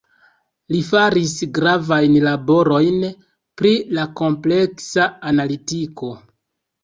[0.75, 2.97] Li faris gravajn laborojn
[3.61, 6.11] pri la kompleksa analitiko.